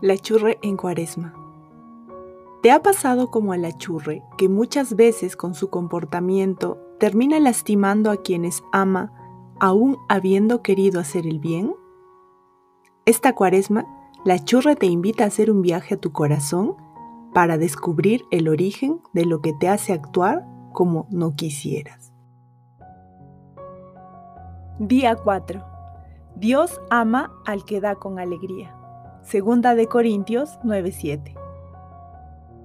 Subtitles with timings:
[0.00, 1.34] La churre en cuaresma.
[2.62, 8.12] ¿Te ha pasado como a la churre, que muchas veces con su comportamiento termina lastimando
[8.12, 9.12] a quienes ama,
[9.58, 11.74] aún habiendo querido hacer el bien?
[13.06, 13.86] Esta cuaresma,
[14.24, 16.76] la churre te invita a hacer un viaje a tu corazón
[17.34, 22.12] para descubrir el origen de lo que te hace actuar como no quisieras.
[24.78, 25.60] Día 4.
[26.36, 28.77] Dios ama al que da con alegría.
[29.28, 31.34] Segunda de Corintios 9:7.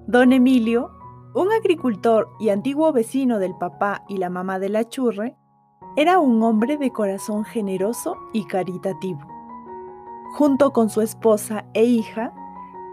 [0.08, 0.92] Don Emilio,
[1.36, 5.36] un agricultor y antiguo vecino del papá y la mamá de la churre,
[5.98, 9.20] era un hombre de corazón generoso y caritativo.
[10.36, 12.34] Junto con su esposa e hija,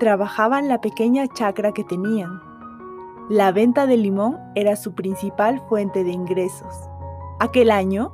[0.00, 2.40] trabajaban la pequeña chacra que tenían.
[3.28, 6.74] La venta de limón era su principal fuente de ingresos.
[7.38, 8.12] Aquel año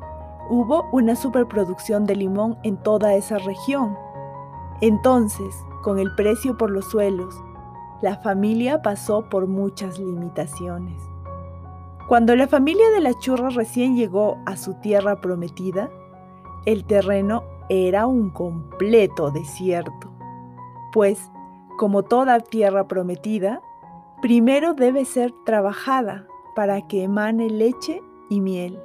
[0.50, 3.96] hubo una superproducción de limón en toda esa región
[4.80, 7.34] entonces, con el precio por los suelos,
[8.02, 11.02] la familia pasó por muchas limitaciones.
[12.08, 15.90] Cuando la familia de la churra recién llegó a su tierra prometida,
[16.64, 20.12] el terreno era un completo desierto,
[20.92, 21.30] pues,
[21.78, 23.60] como toda tierra prometida,
[24.22, 28.80] primero debe ser trabajada para que emane leche y miel.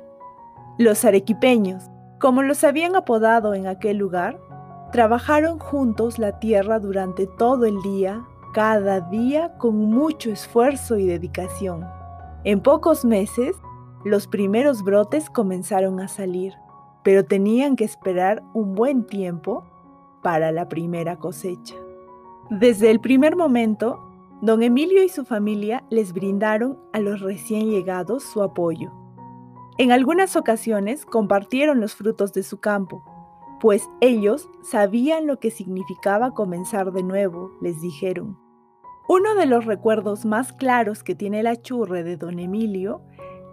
[0.78, 4.40] Los arequipeños, como los habían apodado en aquel lugar,
[4.92, 11.86] Trabajaron juntos la tierra durante todo el día, cada día con mucho esfuerzo y dedicación.
[12.44, 13.56] En pocos meses,
[14.04, 16.56] los primeros brotes comenzaron a salir,
[17.04, 19.64] pero tenían que esperar un buen tiempo
[20.22, 21.76] para la primera cosecha.
[22.50, 23.98] Desde el primer momento,
[24.42, 28.92] don Emilio y su familia les brindaron a los recién llegados su apoyo.
[29.78, 33.04] En algunas ocasiones compartieron los frutos de su campo,
[33.62, 38.40] pues ellos sabían lo que significaba comenzar de nuevo, les dijeron.
[39.08, 43.04] Uno de los recuerdos más claros que tiene la churre de don Emilio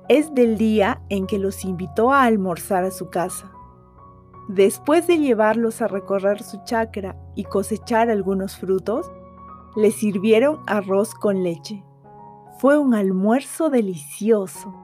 [0.09, 3.53] es del día en que los invitó a almorzar a su casa.
[4.49, 9.11] Después de llevarlos a recorrer su chacra y cosechar algunos frutos,
[9.77, 11.85] les sirvieron arroz con leche.
[12.59, 14.75] Fue un almuerzo delicioso,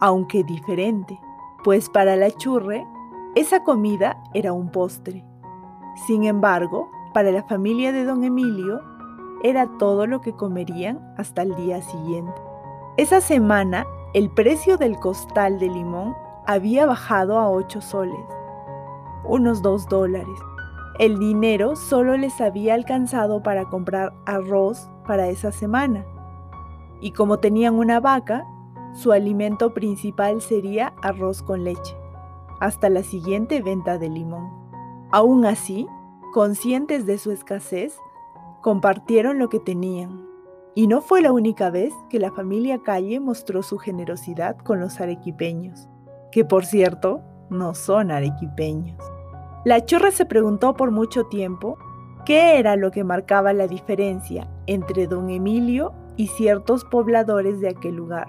[0.00, 1.20] aunque diferente,
[1.64, 2.86] pues para la churre
[3.36, 5.24] esa comida era un postre.
[6.06, 8.80] Sin embargo, para la familia de don Emilio,
[9.44, 12.34] era todo lo que comerían hasta el día siguiente.
[12.96, 16.14] Esa semana, el precio del costal de limón
[16.46, 18.26] había bajado a 8 soles,
[19.24, 20.38] unos 2 dólares.
[20.98, 26.04] El dinero solo les había alcanzado para comprar arroz para esa semana.
[27.00, 28.44] Y como tenían una vaca,
[28.92, 31.99] su alimento principal sería arroz con leche
[32.60, 34.50] hasta la siguiente venta de limón.
[35.10, 35.88] Aún así,
[36.32, 37.98] conscientes de su escasez,
[38.60, 40.28] compartieron lo que tenían.
[40.74, 45.00] Y no fue la única vez que la familia Calle mostró su generosidad con los
[45.00, 45.88] arequipeños,
[46.30, 49.02] que por cierto, no son arequipeños.
[49.64, 51.76] La chorra se preguntó por mucho tiempo
[52.24, 57.96] qué era lo que marcaba la diferencia entre don Emilio y ciertos pobladores de aquel
[57.96, 58.28] lugar.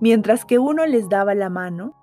[0.00, 1.94] Mientras que uno les daba la mano,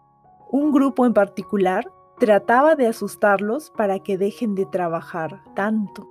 [0.54, 6.08] un grupo en particular trataba de asustarlos para que dejen de trabajar tanto.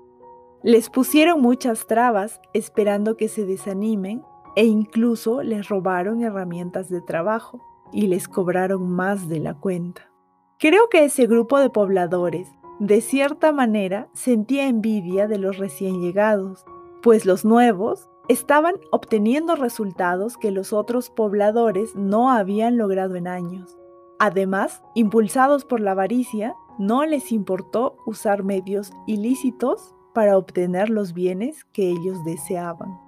[0.64, 4.25] Les pusieron muchas trabas esperando que se desanimen
[4.56, 7.60] e incluso les robaron herramientas de trabajo
[7.92, 10.10] y les cobraron más de la cuenta.
[10.59, 12.48] Creo que ese grupo de pobladores,
[12.80, 16.64] de cierta manera, sentía envidia de los recién llegados,
[17.00, 23.78] pues los nuevos estaban obteniendo resultados que los otros pobladores no habían logrado en años.
[24.25, 31.65] Además, impulsados por la avaricia, no les importó usar medios ilícitos para obtener los bienes
[31.72, 33.00] que ellos deseaban.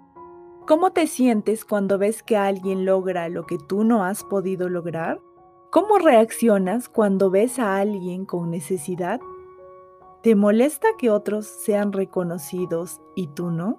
[0.67, 5.21] ¿Cómo te sientes cuando ves que alguien logra lo que tú no has podido lograr?
[5.71, 9.21] ¿Cómo reaccionas cuando ves a alguien con necesidad?
[10.25, 13.77] ¿Te molesta que otros sean reconocidos y tú no?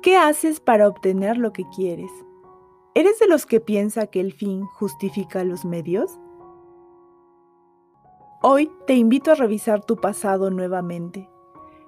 [0.00, 2.10] ¿Qué haces para obtener lo que quieres?
[2.94, 6.18] ¿Eres de los que piensa que el fin justifica los medios?
[8.44, 11.30] Hoy te invito a revisar tu pasado nuevamente,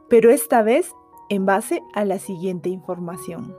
[0.08, 0.94] pero esta vez
[1.28, 3.56] en base a la siguiente información.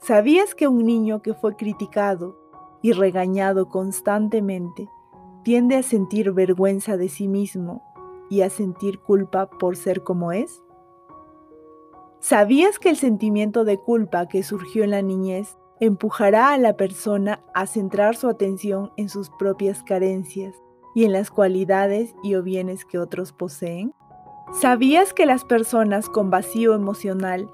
[0.00, 2.36] ¿Sabías que un niño que fue criticado
[2.82, 4.90] y regañado constantemente
[5.44, 7.84] tiende a sentir vergüenza de sí mismo
[8.28, 10.64] y a sentir culpa por ser como es?
[12.18, 17.44] ¿Sabías que el sentimiento de culpa que surgió en la niñez empujará a la persona
[17.54, 20.56] a centrar su atención en sus propias carencias
[20.98, 23.94] y en las cualidades y o bienes que otros poseen?
[24.52, 27.48] ¿Sabías que las personas con vacío emocional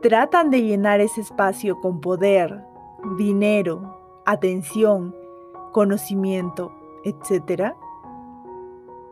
[0.00, 2.64] tratan de llenar ese espacio con poder,
[3.18, 5.14] dinero, atención,
[5.72, 6.72] conocimiento,
[7.04, 7.76] etcétera?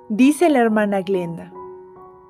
[0.09, 1.53] Dice la hermana Glenda,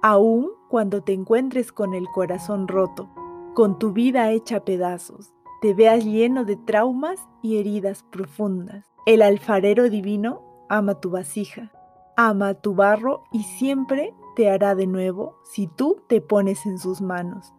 [0.02, 3.08] aún cuando te encuentres con el corazón roto,
[3.54, 9.88] con tu vida hecha pedazos, te veas lleno de traumas y heridas profundas, el alfarero
[9.88, 11.72] divino ama tu vasija,
[12.16, 17.00] ama tu barro y siempre te hará de nuevo si tú te pones en sus
[17.00, 17.52] manos.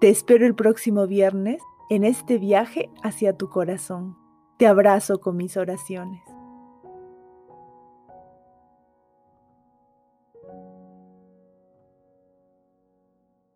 [0.00, 4.16] Te espero el próximo viernes en este viaje hacia tu corazón.
[4.58, 6.33] Te abrazo con mis oraciones.